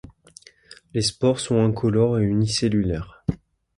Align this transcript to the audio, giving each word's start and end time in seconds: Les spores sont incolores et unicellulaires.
Les 0.95 1.03
spores 1.03 1.39
sont 1.39 1.63
incolores 1.63 2.17
et 2.17 2.23
unicellulaires. 2.23 3.23